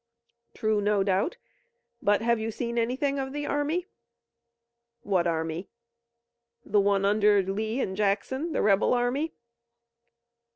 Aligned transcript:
"True, 0.55 0.81
no 0.81 1.03
doubt, 1.03 1.37
but 2.01 2.23
have 2.23 2.39
you 2.39 2.49
seen 2.49 2.79
anything 2.79 3.19
of 3.19 3.33
the 3.33 3.45
army?" 3.45 3.85
"What 5.03 5.27
army?" 5.27 5.69
"The 6.65 6.81
one 6.81 7.05
under 7.05 7.43
Lee 7.43 7.79
and 7.79 7.95
Jackson, 7.95 8.51
the 8.51 8.63
rebel 8.63 8.95
army." 8.95 9.35